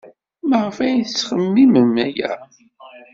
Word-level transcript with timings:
Maɣef 0.49 0.77
ay 0.85 0.93
yettxemmim 0.97 1.93
aya? 2.05 2.31